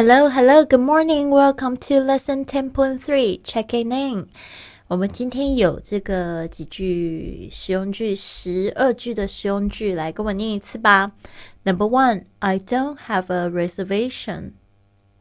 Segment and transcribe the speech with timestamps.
[0.00, 1.30] Hello, hello, good morning.
[1.30, 3.40] Welcome to lesson ten point three.
[3.42, 4.28] Checking in.
[4.88, 11.12] 我们今天有这个几句实用句，十二句的实用句，来跟我念一次吧。
[11.64, 14.52] Number one, I don't have a reservation.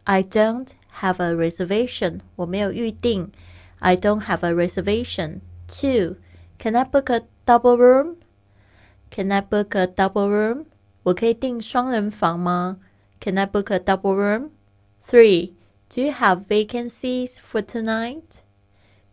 [0.04, 0.68] I don't
[1.00, 2.20] have a reservation.
[2.36, 3.32] 我没有预定。
[3.80, 5.40] I don't have a reservation.
[5.68, 6.18] Two,
[6.60, 8.18] can I book a double room?
[9.10, 10.66] Can I book a double room?
[11.04, 12.78] 我可以订双人房吗？
[13.22, 14.50] Can I book a double room?
[15.02, 15.54] Three,
[15.90, 18.44] do you have vacancies for tonight?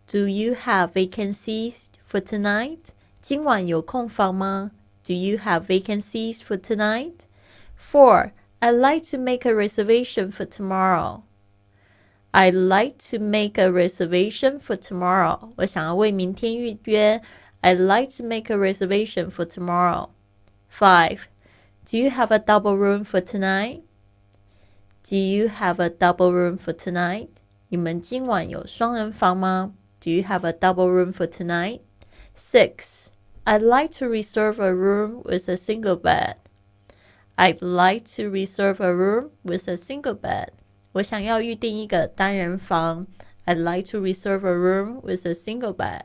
[0.07, 2.93] Do you have vacancies for tonight?
[3.21, 4.73] 今晚有空房吗？
[5.05, 7.27] Do you have vacancies for tonight?
[7.77, 11.23] Four, I'd like to make a reservation for tomorrow.
[12.33, 15.51] I'd like to make a reservation for tomorrow.
[15.57, 17.21] 我想要为明天预约。
[17.61, 20.09] I'd like to make a reservation for tomorrow.
[20.71, 21.29] Five,
[21.85, 23.83] do you have a double room for tonight?
[25.07, 27.29] Do you have a double room for tonight?
[27.69, 29.75] 你们今晚有双人房吗？
[30.01, 31.81] Do you have a double room for tonight?
[32.37, 33.09] Six.
[33.45, 36.37] I'd like to reserve a room with a single bed.
[37.37, 40.51] I'd like to reserve a room with a single bed.
[40.93, 43.07] 我想要预定一个单人房。
[43.45, 46.03] I'd like to reserve a room with a single bed.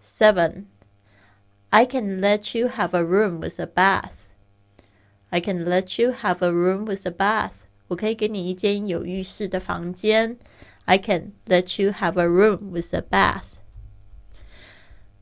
[0.00, 0.66] Seven.
[1.70, 4.28] I can let you have a room with a bath.
[5.30, 7.61] I can let you have a room with a bath.
[7.88, 10.36] 我可以给你一间有浴室的房间。
[10.84, 13.58] I can let you have a room with a bath.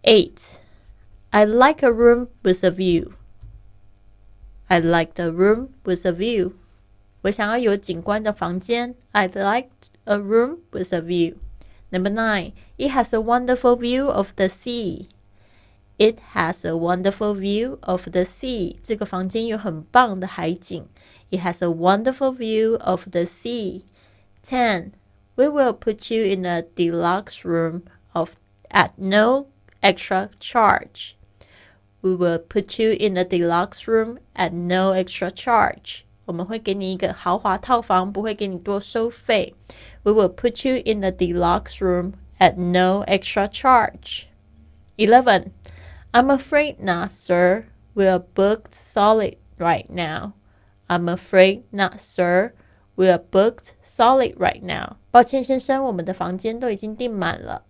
[0.02, 0.58] Eight.
[1.30, 3.12] I like a room with a view.
[4.69, 6.52] I like a room with a view.
[7.22, 8.94] 我想要有景观的房间。
[9.12, 9.70] I'd like
[10.05, 11.36] a room with a view.
[11.91, 12.52] Number nine.
[12.78, 15.08] It has a wonderful view of the sea.
[16.00, 18.77] It has a wonderful view of the sea.
[18.82, 20.86] 这个房间有很棒的海景。
[21.30, 23.84] it has a wonderful view of the sea.
[24.42, 24.92] 10.
[25.34, 27.82] We will put you in a deluxe room
[28.12, 28.36] of
[28.70, 29.46] at no
[29.80, 31.14] extra charge.
[32.00, 36.03] We will put you in a deluxe room at no extra charge.
[36.26, 39.54] 我们会给你一个豪华套房，不会给你多收费。
[40.04, 44.26] We will put you in a deluxe room at no extra charge.
[44.97, 45.50] 11.
[46.12, 47.66] I'm afraid not, sir.
[47.94, 50.34] We are booked solid right now.
[50.88, 52.53] I'm afraid not, sir.
[52.97, 54.97] We are booked solid right now.
[55.10, 57.64] 抱歉，先生，我们的房间都已经订满了。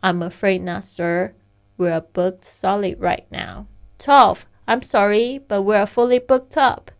[0.00, 1.34] I'm afraid not, sir.
[1.76, 3.66] We are booked solid right now.
[3.98, 4.40] Twelve.
[4.66, 6.90] I'm sorry, but we are fully booked up.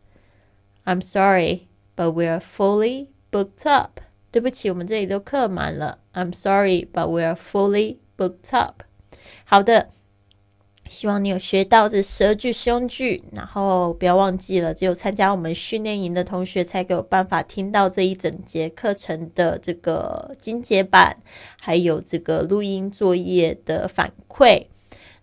[0.84, 4.00] I'm sorry, but we are fully booked up.
[4.30, 5.98] 对不起，我们这里都客满了。
[6.12, 8.82] I'm sorry, but we are fully booked up.
[9.44, 9.90] 好的。
[10.87, 21.17] 希望你有学到这十二句实用句，然后不要忘记了，只有参加我们训练营的同学才有办法听到这一整节课程的这个精简版，
[21.59, 24.67] 还有这个录音作业的反馈。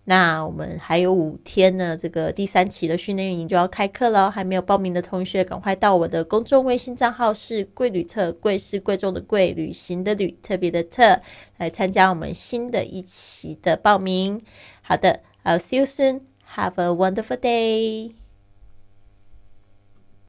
[0.05, 11.21] 那我们还有五天呢，这个第三期的训练营就要开课了，还没有报名的同学，赶快到我的公众微信账号是贵旅特，贵是贵重的贵，旅行的旅，特别的特，
[11.57, 14.41] 来参加我们新的一期的报名。
[14.81, 15.21] 好的。
[15.45, 16.27] I'll see you soon.
[16.57, 18.15] Have a wonderful day.